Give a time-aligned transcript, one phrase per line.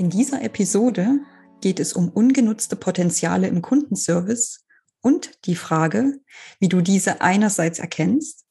[0.00, 1.20] In dieser Episode
[1.60, 4.64] geht es um ungenutzte Potenziale im Kundenservice
[5.02, 6.22] und die Frage,
[6.58, 8.46] wie du diese einerseits erkennst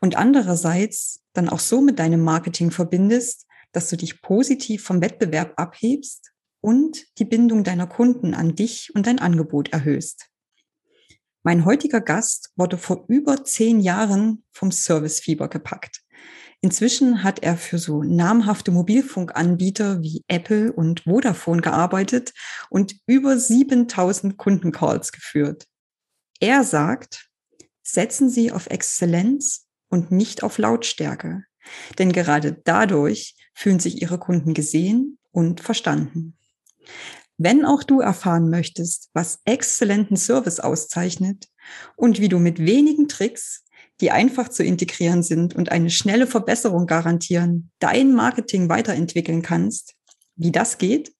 [0.00, 5.52] und andererseits dann auch so mit deinem Marketing verbindest, dass du dich positiv vom Wettbewerb
[5.60, 10.26] abhebst und die Bindung deiner Kunden an dich und dein Angebot erhöhst.
[11.44, 16.02] Mein heutiger Gast wurde vor über zehn Jahren vom Servicefieber gepackt.
[16.62, 22.34] Inzwischen hat er für so namhafte Mobilfunkanbieter wie Apple und Vodafone gearbeitet
[22.68, 25.64] und über 7000 Kundencalls geführt.
[26.38, 27.28] Er sagt,
[27.82, 31.44] setzen Sie auf Exzellenz und nicht auf Lautstärke,
[31.98, 36.36] denn gerade dadurch fühlen sich Ihre Kunden gesehen und verstanden.
[37.38, 41.48] Wenn auch du erfahren möchtest, was exzellenten Service auszeichnet
[41.96, 43.64] und wie du mit wenigen Tricks
[44.00, 49.94] die einfach zu integrieren sind und eine schnelle Verbesserung garantieren, dein Marketing weiterentwickeln kannst.
[50.36, 51.12] Wie das geht,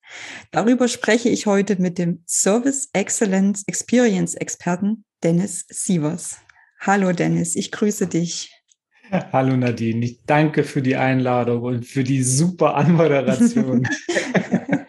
[0.51, 6.37] darüber spreche ich heute mit dem Service Excellence Experience Experten Dennis Sievers.
[6.79, 8.51] Hallo Dennis, ich grüße dich.
[9.11, 13.87] Hallo Nadine, ich danke für die Einladung und für die super Anmoderation.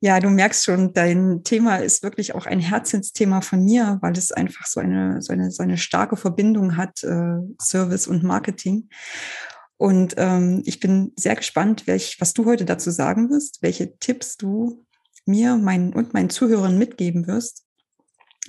[0.00, 4.30] Ja, du merkst schon, dein Thema ist wirklich auch ein Herzensthema von mir, weil es
[4.30, 8.88] einfach so eine, so eine, so eine starke Verbindung hat, äh, Service und Marketing.
[9.76, 14.36] Und ähm, ich bin sehr gespannt, welch, was du heute dazu sagen wirst, welche Tipps
[14.36, 14.84] du
[15.26, 17.64] mir mein, und meinen Zuhörern mitgeben wirst.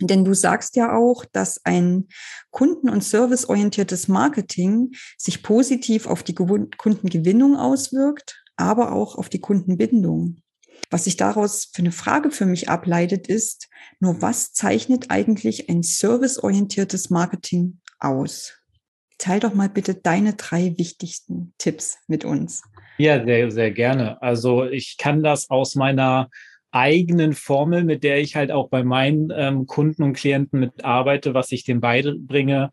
[0.02, 2.08] Denn du sagst ja auch, dass ein
[2.52, 10.42] kunden- und serviceorientiertes Marketing sich positiv auf die Kundengewinnung auswirkt, aber auch auf die Kundenbindung.
[10.89, 13.70] Was sich daraus für eine Frage für mich ableitet, ist,
[14.00, 18.58] nur was zeichnet eigentlich ein serviceorientiertes Marketing aus?
[19.17, 22.64] Teil doch mal bitte deine drei wichtigsten Tipps mit uns.
[22.98, 24.22] Ja, sehr, sehr gerne.
[24.22, 26.30] Also ich kann das aus meiner
[26.72, 31.52] eigenen Formel, mit der ich halt auch bei meinen ähm, Kunden und Klienten mitarbeite, was
[31.52, 32.71] ich denen beibringe,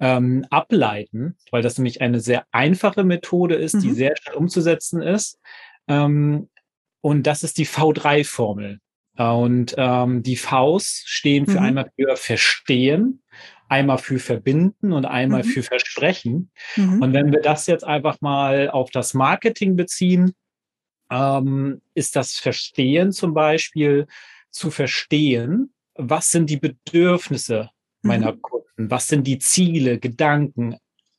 [0.00, 3.80] ähm, ableiten, weil das nämlich eine sehr einfache Methode ist, mhm.
[3.80, 5.38] die sehr schnell umzusetzen ist.
[5.88, 6.48] Ähm,
[7.00, 8.80] und das ist die V3-Formel.
[9.16, 11.66] Und ähm, die Vs stehen für mhm.
[11.66, 13.22] einmal für Verstehen,
[13.68, 15.48] einmal für Verbinden und einmal mhm.
[15.48, 16.50] für Versprechen.
[16.76, 17.02] Mhm.
[17.02, 20.34] Und wenn wir das jetzt einfach mal auf das Marketing beziehen,
[21.10, 24.06] ähm, ist das Verstehen zum Beispiel
[24.50, 27.70] zu verstehen, was sind die Bedürfnisse
[28.02, 28.42] meiner mhm.
[28.42, 30.76] Kunden, was sind die Ziele, Gedanken,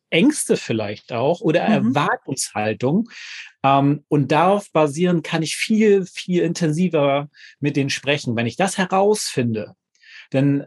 [0.09, 1.95] Ängste vielleicht auch oder mhm.
[1.95, 3.09] Erwartungshaltung.
[3.63, 8.35] Ähm, und darauf basieren kann ich viel, viel intensiver mit denen sprechen.
[8.35, 9.75] Wenn ich das herausfinde,
[10.31, 10.65] dann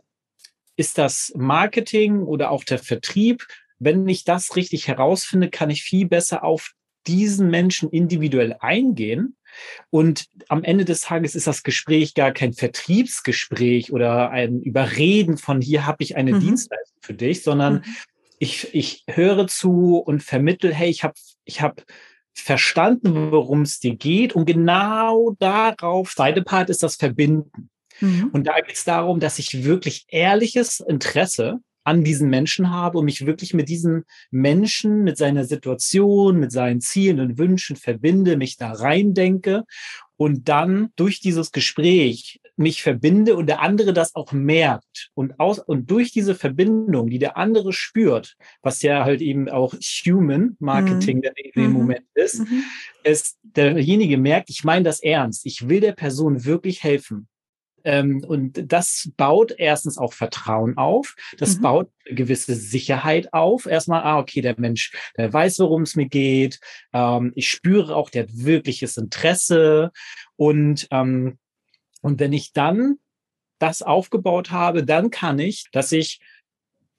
[0.77, 3.47] ist das Marketing oder auch der Vertrieb,
[3.79, 6.73] wenn ich das richtig herausfinde, kann ich viel besser auf
[7.07, 9.37] diesen Menschen individuell eingehen.
[9.91, 15.61] Und am Ende des Tages ist das Gespräch gar kein Vertriebsgespräch oder ein Überreden von
[15.61, 16.41] hier habe ich eine mhm.
[16.41, 17.85] Dienstleistung für dich, sondern mhm
[18.43, 21.15] ich, ich höre zu und vermittel, hey, ich habe
[21.45, 21.85] ich hab
[22.35, 24.33] verstanden, worum es dir geht.
[24.33, 27.71] Und genau darauf, zweite Part ist das Verbinden.
[28.01, 28.31] Mhm.
[28.33, 33.05] Und da geht es darum, dass ich wirklich ehrliches Interesse an diesen Menschen habe und
[33.05, 34.03] mich wirklich mit diesem
[34.33, 39.63] Menschen, mit seiner Situation, mit seinen Zielen und Wünschen verbinde, mich da reindenke
[40.17, 45.59] und dann durch dieses Gespräch mich verbinde und der andere das auch merkt und aus
[45.59, 51.19] und durch diese Verbindung, die der andere spürt, was ja halt eben auch Human Marketing
[51.19, 51.31] mhm.
[51.37, 51.73] in dem mhm.
[51.73, 52.65] Moment ist, mhm.
[53.05, 57.29] ist derjenige merkt, ich meine das ernst, ich will der Person wirklich helfen.
[57.85, 61.63] Ähm, und das baut erstens auch Vertrauen auf, das mhm.
[61.63, 63.67] baut eine gewisse Sicherheit auf.
[63.67, 66.61] Erstmal, ah, okay, der Mensch, der weiß, worum es mir geht.
[66.93, 69.91] Ähm, ich spüre auch, der hat wirkliches Interesse.
[70.37, 71.39] Und ähm,
[72.03, 72.99] und wenn ich dann
[73.59, 76.21] das aufgebaut habe, dann kann ich, dass ich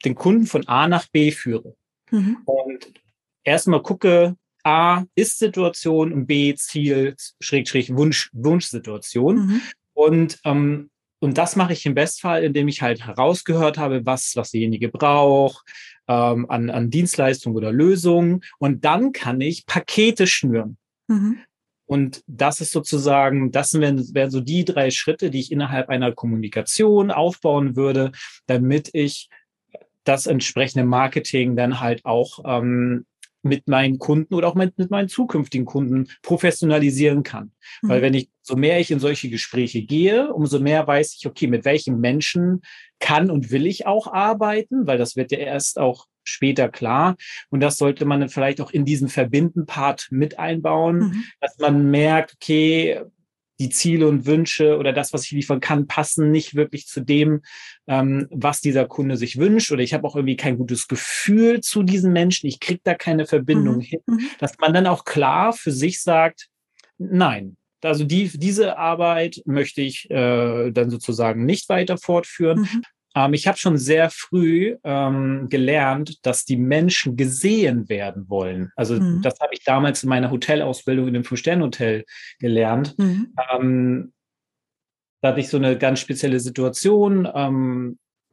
[0.04, 1.76] den Kunden von A nach B führe.
[2.10, 2.38] Mhm.
[2.44, 2.92] Und
[3.44, 9.36] erstmal gucke, A ist Situation und B Ziel, Schrägstrich Wunsch, Wunschsituation.
[9.36, 9.60] Mhm.
[9.92, 10.90] Und, ähm,
[11.20, 15.66] und das mache ich im Bestfall, indem ich halt herausgehört habe, was, was derjenige braucht,
[16.08, 18.42] ähm, an, an Dienstleistungen oder Lösungen.
[18.58, 20.78] Und dann kann ich Pakete schnüren.
[21.08, 21.38] Mhm.
[21.86, 26.12] Und das ist sozusagen, das wären, wären so die drei Schritte, die ich innerhalb einer
[26.12, 28.12] Kommunikation aufbauen würde,
[28.46, 29.28] damit ich
[30.04, 33.06] das entsprechende Marketing dann halt auch ähm,
[33.44, 37.52] mit meinen Kunden oder auch mit, mit meinen zukünftigen Kunden professionalisieren kann.
[37.82, 37.88] Mhm.
[37.88, 41.46] Weil wenn ich, so mehr ich in solche Gespräche gehe, umso mehr weiß ich, okay,
[41.46, 42.62] mit welchen Menschen
[43.00, 47.16] kann und will ich auch arbeiten, weil das wird ja erst auch später klar.
[47.50, 51.24] Und das sollte man dann vielleicht auch in diesen Verbinden-Part mit einbauen, mhm.
[51.40, 53.00] dass man merkt, okay,
[53.60, 57.42] die Ziele und Wünsche oder das, was ich liefern kann, passen nicht wirklich zu dem,
[57.86, 59.70] ähm, was dieser Kunde sich wünscht.
[59.70, 62.48] Oder ich habe auch irgendwie kein gutes Gefühl zu diesen Menschen.
[62.48, 63.80] Ich kriege da keine Verbindung mhm.
[63.80, 64.00] hin.
[64.06, 64.20] Mhm.
[64.40, 66.48] Dass man dann auch klar für sich sagt,
[66.98, 72.60] nein, also die, diese Arbeit möchte ich äh, dann sozusagen nicht weiter fortführen.
[72.60, 72.82] Mhm.
[73.14, 78.70] Ähm, ich habe schon sehr früh ähm, gelernt, dass die Menschen gesehen werden wollen.
[78.76, 79.22] Also mhm.
[79.22, 82.04] das habe ich damals in meiner Hotelausbildung in dem Fünf-Sterne-Hotel
[82.38, 82.98] gelernt.
[82.98, 83.34] Mhm.
[83.52, 84.12] Ähm,
[85.22, 87.26] da hatte ich so eine ganz spezielle Situation.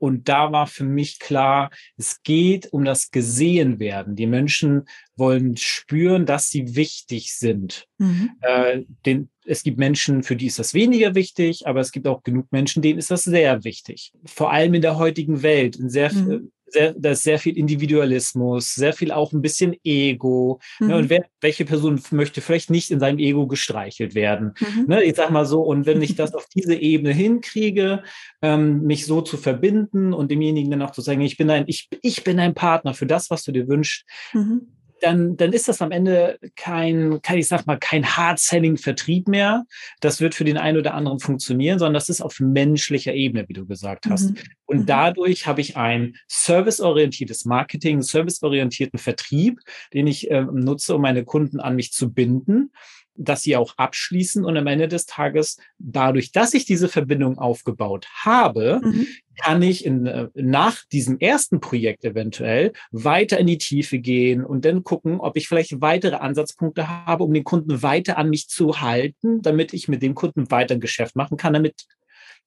[0.02, 4.16] Und da war für mich klar, es geht um das Gesehenwerden.
[4.16, 7.86] Die Menschen wollen spüren, dass sie wichtig sind.
[8.00, 8.32] Mhm.
[8.42, 12.24] Äh, den, es gibt Menschen, für die ist das weniger wichtig, aber es gibt auch
[12.24, 14.12] genug Menschen, denen ist das sehr wichtig.
[14.26, 16.52] Vor allem in der heutigen Welt, in sehr, mhm.
[16.72, 20.60] Sehr, da ist sehr viel Individualismus, sehr viel auch ein bisschen Ego.
[20.80, 20.88] Mhm.
[20.88, 24.54] Ne, und wer, welche Person möchte vielleicht nicht in seinem Ego gestreichelt werden?
[24.60, 24.86] Mhm.
[24.88, 28.04] Ne, ich sag mal so, und wenn ich das auf diese Ebene hinkriege,
[28.42, 31.90] ähm, mich so zu verbinden und demjenigen dann auch zu sagen, ich bin ein, ich,
[32.02, 34.68] ich bin ein Partner für das, was du dir wünschst, mhm
[35.02, 39.66] dann, dann ist das am Ende kein, kein ich sag mal, kein Hard-Selling-Vertrieb mehr.
[40.00, 43.54] Das wird für den einen oder anderen funktionieren, sondern das ist auf menschlicher Ebene, wie
[43.54, 44.32] du gesagt hast.
[44.32, 44.38] Mhm.
[44.66, 44.86] Und mhm.
[44.86, 49.60] dadurch habe ich ein serviceorientiertes Marketing, serviceorientierten Vertrieb,
[49.94, 52.72] den ich äh, nutze, um meine Kunden an mich zu binden
[53.16, 58.08] dass sie auch abschließen und am Ende des Tages, dadurch, dass ich diese Verbindung aufgebaut
[58.24, 59.08] habe, mhm.
[59.44, 64.66] kann ich in, äh, nach diesem ersten Projekt eventuell weiter in die Tiefe gehen und
[64.66, 68.82] dann gucken, ob ich vielleicht weitere Ansatzpunkte habe, um den Kunden weiter an mich zu
[68.82, 71.86] halten, damit ich mit dem Kunden weiter ein Geschäft machen kann, damit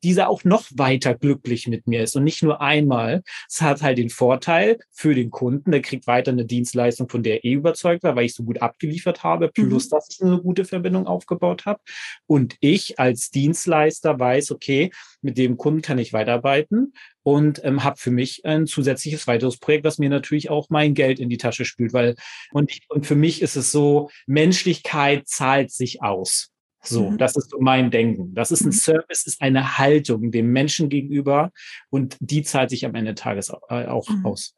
[0.05, 3.23] dieser auch noch weiter glücklich mit mir ist und nicht nur einmal.
[3.49, 7.37] Es hat halt den Vorteil für den Kunden, der kriegt weiter eine Dienstleistung, von der
[7.37, 9.91] er eh überzeugt war, weil ich so gut abgeliefert habe, plus mhm.
[9.91, 11.81] dass ich eine gute Verbindung aufgebaut habe.
[12.27, 14.91] Und ich als Dienstleister weiß, okay,
[15.23, 16.93] mit dem Kunden kann ich weiterarbeiten
[17.23, 21.19] und ähm, habe für mich ein zusätzliches weiteres Projekt, was mir natürlich auch mein Geld
[21.19, 22.15] in die Tasche spült, weil
[22.53, 26.54] und, und für mich ist es so, Menschlichkeit zahlt sich aus.
[26.85, 27.19] So, mhm.
[27.19, 28.35] das ist so mein Denken.
[28.35, 28.73] Das ist ein mhm.
[28.73, 31.51] Service, ist eine Haltung dem Menschen gegenüber
[31.91, 34.27] und die zahlt sich am Ende des Tages äh, auch mhm.
[34.27, 34.55] aus.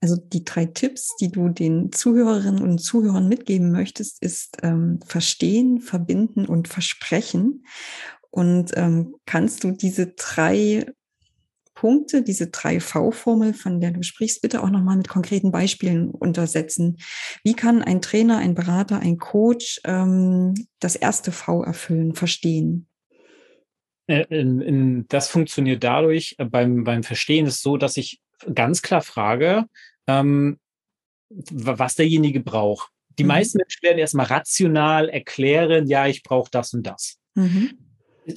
[0.00, 5.80] Also die drei Tipps, die du den Zuhörerinnen und Zuhörern mitgeben möchtest, ist ähm, verstehen,
[5.80, 7.64] verbinden und versprechen.
[8.30, 10.86] Und ähm, kannst du diese drei
[11.84, 16.96] Punkte, diese 3V-Formel, von der du sprichst, bitte auch nochmal mit konkreten Beispielen untersetzen.
[17.42, 22.86] Wie kann ein Trainer, ein Berater, ein Coach ähm, das erste V erfüllen, verstehen?
[24.06, 24.24] Äh,
[25.08, 28.22] das funktioniert dadurch, äh, beim, beim Verstehen ist so, dass ich
[28.54, 29.66] ganz klar frage,
[30.06, 30.58] ähm,
[31.28, 32.88] was derjenige braucht.
[33.18, 33.28] Die mhm.
[33.28, 37.18] meisten Menschen werden erstmal rational erklären, ja, ich brauche das und das.
[37.34, 37.76] Mhm.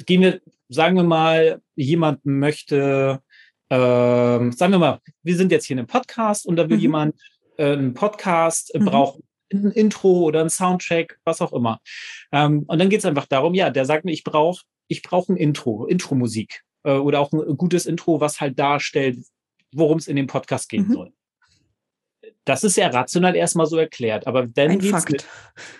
[0.05, 3.21] Gehen wir, sagen wir mal, jemand möchte
[3.69, 6.81] ähm, sagen wir mal, wir sind jetzt hier in einem Podcast und da will mhm.
[6.81, 7.15] jemand
[7.57, 8.85] äh, einen Podcast, äh, mhm.
[8.85, 9.19] braucht
[9.51, 11.79] ein Intro oder ein Soundtrack, was auch immer.
[12.31, 15.33] Ähm, und dann geht es einfach darum, ja, der sagt mir, ich brauche ich brauche
[15.33, 19.19] ein Intro, Intro-Musik äh, oder auch ein gutes Intro, was halt darstellt,
[19.73, 20.93] worum es in dem Podcast gehen mhm.
[20.93, 21.13] soll.
[22.45, 25.11] Das ist ja rational erstmal so erklärt, aber dann ein geht's Fakt.
[25.11, 25.25] Mit,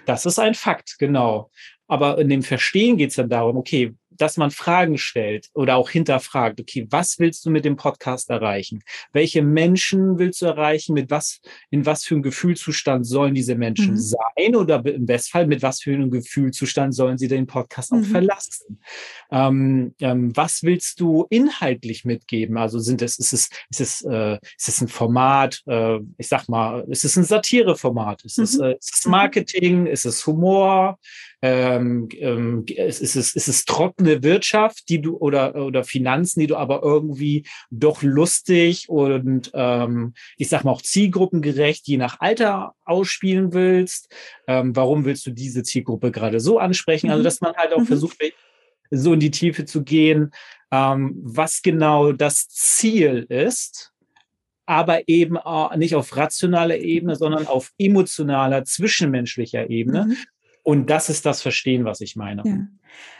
[0.06, 1.50] das ist ein Fakt, genau.
[1.88, 5.90] Aber in dem Verstehen geht es dann darum, okay, dass man Fragen stellt oder auch
[5.90, 8.84] hinterfragt, okay, was willst du mit dem Podcast erreichen?
[9.14, 10.94] Welche Menschen willst du erreichen?
[10.94, 13.98] Mit was, in was für einem Gefühlzustand sollen diese Menschen mhm.
[13.98, 14.56] sein?
[14.56, 18.04] Oder im Bestfall, mit was für einem Gefühlzustand sollen sie den Podcast auch mhm.
[18.06, 18.80] verlassen?
[19.32, 22.58] Ähm, ähm, was willst du inhaltlich mitgeben?
[22.58, 26.48] Also sind es, ist es, ist es, äh, ist es ein Format, äh, ich sag
[26.48, 28.24] mal, ist es ein Satireformat?
[28.26, 28.44] Ist, mhm.
[28.44, 29.12] es, äh, ist es mhm.
[29.12, 29.86] Marketing?
[29.86, 30.98] Ist es Humor?
[31.42, 36.48] Ähm, ähm, ist, ist, es, ist es trockene Wirtschaft, die du oder oder Finanzen, die
[36.48, 42.74] du aber irgendwie doch lustig und ähm, ich sag mal auch zielgruppengerecht, je nach Alter
[42.86, 44.14] ausspielen willst.
[44.48, 47.12] Ähm, warum willst du diese Zielgruppe gerade so ansprechen?
[47.12, 47.26] Also mhm.
[47.26, 47.88] dass man halt auch mhm.
[47.88, 48.18] versucht,
[48.90, 50.32] so in die Tiefe zu gehen,
[50.72, 53.94] ähm, was genau das Ziel ist
[54.70, 55.38] aber eben
[55.78, 60.08] nicht auf rationaler Ebene, sondern auf emotionaler, zwischenmenschlicher Ebene.
[60.08, 60.18] Mhm
[60.68, 62.42] Und das ist das Verstehen, was ich meine.
[62.46, 62.68] Ja.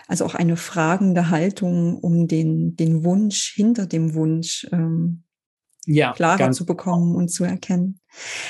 [0.10, 5.24] Also auch eine fragende Haltung, um den, den Wunsch hinter dem Wunsch ähm,
[5.86, 8.02] ja, klarer zu bekommen und zu erkennen.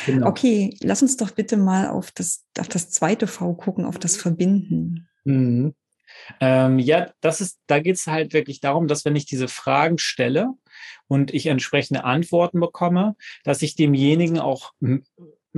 [0.08, 0.28] Genau.
[0.28, 4.18] Okay, lass uns doch bitte mal auf das, auf das zweite V gucken, auf das
[4.18, 5.08] Verbinden.
[5.26, 5.76] Mhm.
[6.42, 10.00] Ähm, ja, das ist, da geht es halt wirklich darum, dass wenn ich diese Fragen
[10.00, 10.50] stelle
[11.08, 14.74] und ich entsprechende Antworten bekomme, dass ich demjenigen auch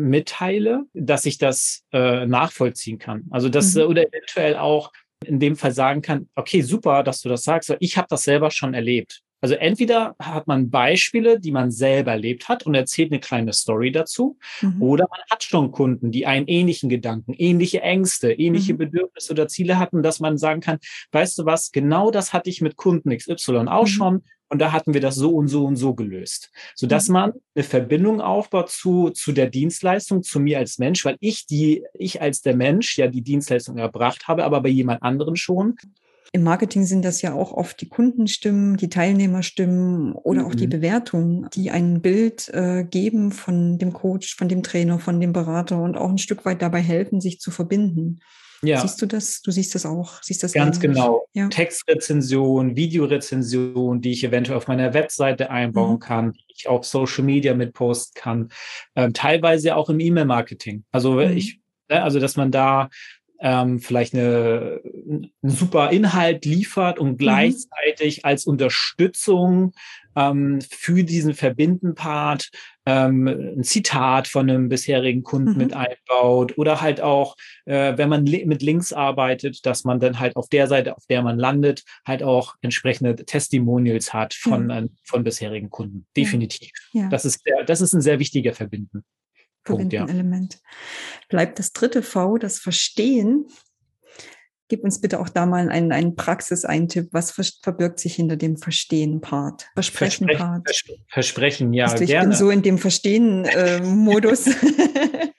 [0.08, 3.25] mitteile, dass ich das äh, nachvollziehen kann.
[3.29, 3.84] Also das mhm.
[3.84, 4.91] oder eventuell auch
[5.25, 8.51] in dem Fall sagen kann, okay, super, dass du das sagst, ich habe das selber
[8.51, 9.22] schon erlebt.
[9.41, 13.91] Also entweder hat man Beispiele, die man selber erlebt hat und erzählt eine kleine Story
[13.91, 14.82] dazu, mhm.
[14.82, 18.79] oder man hat schon Kunden, die einen ähnlichen Gedanken, ähnliche Ängste, ähnliche mhm.
[18.79, 20.79] Bedürfnisse oder Ziele hatten, dass man sagen kann,
[21.12, 23.88] weißt du was, genau das hatte ich mit Kunden XY auch mhm.
[23.88, 27.13] schon und da hatten wir das so und so und so gelöst, so dass mhm.
[27.13, 31.84] man eine Verbindung aufbaut zu zu der Dienstleistung, zu mir als Mensch, weil ich die
[31.94, 35.75] ich als der Mensch ja die Dienstleistung erbracht habe, aber bei jemand anderen schon
[36.32, 40.48] im Marketing sind das ja auch oft die Kundenstimmen, die Teilnehmerstimmen oder mhm.
[40.48, 40.72] auch die mhm.
[40.72, 45.82] Bewertungen, die ein Bild äh, geben von dem Coach, von dem Trainer, von dem Berater
[45.82, 48.20] und auch ein Stück weit dabei helfen, sich zu verbinden.
[48.62, 48.82] Ja.
[48.82, 49.42] Siehst du das?
[49.42, 50.22] Du siehst das auch?
[50.22, 50.96] Siehst das Ganz ähnlich?
[50.96, 51.28] genau.
[51.34, 51.48] Ja.
[51.48, 56.00] Textrezension, Videorezension, die ich eventuell auf meiner Webseite einbauen mhm.
[56.00, 58.50] kann, die ich auf Social Media mitposten kann,
[58.96, 60.84] ähm, teilweise auch im E-Mail-Marketing.
[60.92, 61.38] Also mhm.
[61.38, 62.89] ich, ne, also dass man da
[63.42, 67.18] ähm, vielleicht eine, einen super Inhalt liefert und mhm.
[67.18, 68.22] gleichzeitig mhm.
[68.24, 69.74] als Unterstützung
[70.20, 72.50] ähm, für diesen Verbinden-Part
[72.86, 75.58] ähm, ein Zitat von einem bisherigen Kunden mhm.
[75.58, 77.36] mit einbaut oder halt auch,
[77.66, 81.06] äh, wenn man li mit Links arbeitet, dass man dann halt auf der Seite, auf
[81.06, 84.70] der man landet, halt auch entsprechende Testimonials hat von, mhm.
[84.72, 86.06] äh, von bisherigen Kunden.
[86.18, 86.72] Definitiv.
[86.92, 87.08] Ja.
[87.10, 89.04] Das ist der, das ist ein sehr wichtiger Verbinden.
[89.64, 90.06] Punkt, ja.
[90.08, 90.60] Element.
[91.28, 93.46] Bleibt das dritte V, das Verstehen.
[94.70, 97.10] Gib uns bitte auch da mal einen, einen Praxiseintipp.
[97.12, 99.68] Was verbirgt sich hinter dem Verstehen-Part?
[99.74, 100.62] Versprechen-Part?
[100.64, 102.30] Versprechen, Versprechen, ja, also ich gerne.
[102.30, 104.48] bin so in dem Verstehen-Modus.
[104.48, 104.54] Äh,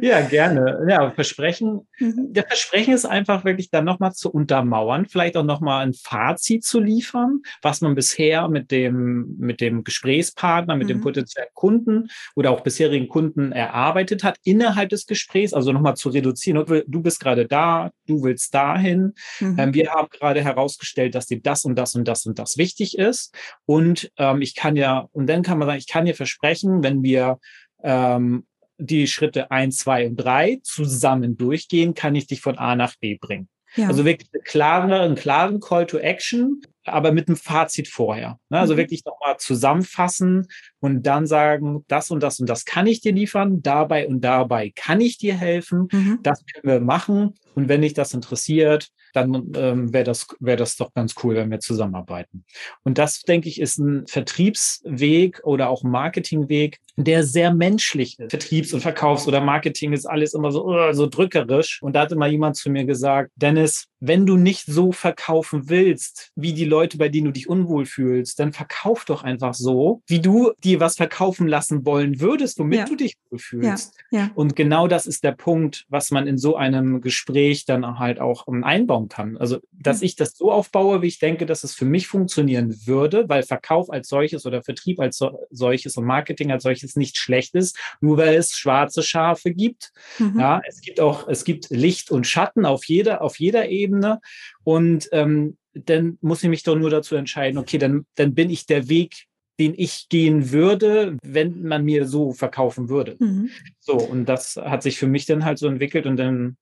[0.00, 0.86] Ja, gerne.
[0.88, 1.86] Ja, Versprechen.
[1.98, 2.32] Mhm.
[2.32, 6.80] Der Versprechen ist einfach wirklich dann nochmal zu untermauern, vielleicht auch nochmal ein Fazit zu
[6.80, 10.94] liefern, was man bisher mit dem, mit dem Gesprächspartner, mit mhm.
[10.94, 16.10] dem potenziellen Kunden oder auch bisherigen Kunden erarbeitet hat innerhalb des Gesprächs, also nochmal zu
[16.10, 16.64] reduzieren.
[16.86, 19.14] Du bist gerade da, du willst dahin.
[19.40, 19.56] Mhm.
[19.58, 22.98] Ähm, wir haben gerade herausgestellt, dass dir das und das und das und das wichtig
[22.98, 23.34] ist.
[23.64, 27.02] Und ähm, ich kann ja, und dann kann man sagen, ich kann dir versprechen, wenn
[27.02, 27.38] wir
[27.82, 28.44] ähm,
[28.78, 33.16] die Schritte eins, zwei und drei zusammen durchgehen, kann ich dich von A nach B
[33.20, 33.48] bringen.
[33.74, 33.88] Ja.
[33.88, 38.38] Also wirklich eine klare, einen klaren Call to Action, aber mit einem Fazit vorher.
[38.48, 38.58] Ne?
[38.58, 38.78] Also mhm.
[38.78, 40.46] wirklich nochmal zusammenfassen
[40.80, 44.72] und dann sagen, das und das und das kann ich dir liefern, dabei und dabei
[44.74, 46.20] kann ich dir helfen, mhm.
[46.22, 47.34] das können wir machen.
[47.56, 51.50] Und wenn dich das interessiert, dann ähm, wäre das, wäre das doch ganz cool, wenn
[51.50, 52.44] wir zusammenarbeiten.
[52.84, 58.30] Und das, denke ich, ist ein Vertriebsweg oder auch ein Marketingweg, der sehr menschlich ist.
[58.30, 61.80] Vertriebs- und Verkaufs- oder Marketing ist alles immer so, uh, so drückerisch.
[61.82, 66.32] Und da hatte mal jemand zu mir gesagt, Dennis, wenn du nicht so verkaufen willst,
[66.36, 70.20] wie die Leute, bei denen du dich unwohl fühlst, dann verkauf doch einfach so, wie
[70.20, 72.84] du dir was verkaufen lassen wollen würdest, womit ja.
[72.84, 73.94] du dich wohlfühlst.
[74.10, 74.18] Ja.
[74.18, 74.30] Ja.
[74.34, 78.46] Und genau das ist der Punkt, was man in so einem Gespräch dann halt auch
[78.46, 79.36] einbauen kann.
[79.36, 83.28] Also, dass ich das so aufbaue, wie ich denke, dass es für mich funktionieren würde,
[83.28, 87.78] weil Verkauf als solches oder Vertrieb als solches und Marketing als solches nicht schlecht ist,
[88.00, 89.92] nur weil es schwarze Schafe gibt.
[90.18, 90.40] Mhm.
[90.40, 94.20] Ja, es gibt auch, es gibt Licht und Schatten auf jeder, auf jeder Ebene.
[94.64, 98.66] Und ähm, dann muss ich mich doch nur dazu entscheiden, okay, dann, dann bin ich
[98.66, 99.26] der Weg,
[99.58, 103.16] den ich gehen würde, wenn man mir so verkaufen würde.
[103.18, 103.50] Mhm.
[103.80, 106.56] So, und das hat sich für mich dann halt so entwickelt und dann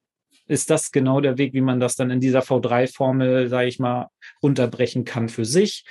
[0.47, 4.09] ist das genau der Weg, wie man das dann in dieser V3-Formel, sage ich mal,
[4.41, 5.85] unterbrechen kann für sich.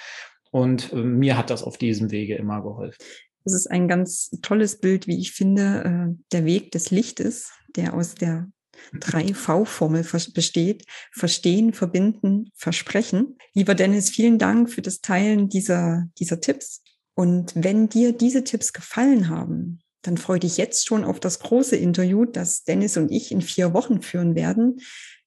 [0.51, 3.03] Und äh, mir hat das auf diesem Wege immer geholfen.
[3.45, 7.95] Das ist ein ganz tolles Bild, wie ich finde, äh, der Weg des Lichtes, der
[7.95, 8.49] aus der
[8.95, 10.85] 3V-Formel besteht.
[11.13, 13.37] Verstehen, verbinden, versprechen.
[13.53, 16.83] Lieber Dennis, vielen Dank für das Teilen dieser, dieser Tipps.
[17.15, 21.77] Und wenn dir diese Tipps gefallen haben, dann freue dich jetzt schon auf das große
[21.77, 24.81] Interview, das Dennis und ich in vier Wochen führen werden.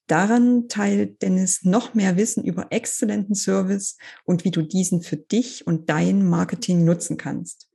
[0.05, 5.67] Daran teilt Dennis noch mehr Wissen über exzellenten Service und wie du diesen für dich
[5.67, 7.67] und dein Marketing nutzen kannst.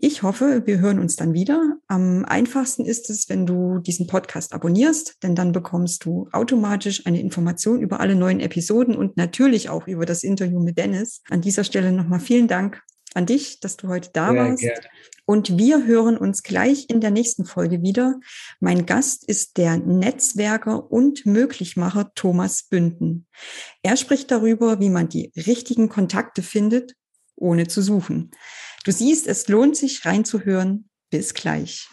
[0.00, 1.76] Ich hoffe, wir hören uns dann wieder.
[1.88, 7.20] Am einfachsten ist es, wenn du diesen Podcast abonnierst, denn dann bekommst du automatisch eine
[7.20, 11.22] Information über alle neuen Episoden und natürlich auch über das Interview mit Dennis.
[11.30, 12.80] An dieser Stelle nochmal vielen Dank
[13.14, 14.60] an dich, dass du heute da Sehr warst.
[14.60, 14.80] Gerne.
[15.30, 18.18] Und wir hören uns gleich in der nächsten Folge wieder.
[18.60, 23.26] Mein Gast ist der Netzwerker und Möglichmacher Thomas Bünden.
[23.82, 26.94] Er spricht darüber, wie man die richtigen Kontakte findet,
[27.36, 28.30] ohne zu suchen.
[28.86, 30.88] Du siehst, es lohnt sich reinzuhören.
[31.10, 31.90] Bis gleich.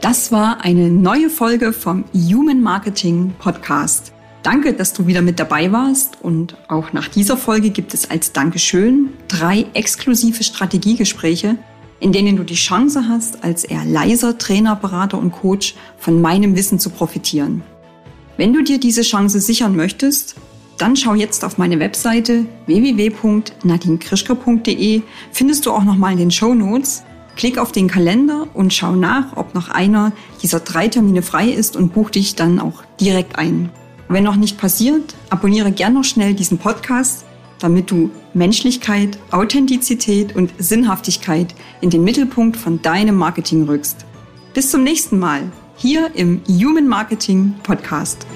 [0.00, 4.14] Das war eine neue Folge vom Human Marketing Podcast.
[4.42, 8.32] Danke, dass du wieder mit dabei warst und auch nach dieser Folge gibt es als
[8.32, 11.56] Dankeschön drei exklusive Strategiegespräche,
[12.00, 16.56] in denen du die Chance hast, als eher leiser Trainer, Berater und Coach von meinem
[16.56, 17.62] Wissen zu profitieren.
[18.38, 20.36] Wenn du dir diese Chance sichern möchtest,
[20.78, 27.02] dann schau jetzt auf meine Webseite www.nadinkrischker.de, findest du auch nochmal in den Show Notes.
[27.36, 31.76] Klick auf den Kalender und schau nach, ob noch einer dieser drei Termine frei ist
[31.76, 33.68] und buch dich dann auch direkt ein.
[34.12, 37.24] Wenn noch nicht passiert, abonniere gern noch schnell diesen Podcast,
[37.60, 44.04] damit du Menschlichkeit, Authentizität und Sinnhaftigkeit in den Mittelpunkt von deinem Marketing rückst.
[44.52, 45.42] Bis zum nächsten Mal
[45.76, 48.26] hier im Human Marketing Podcast.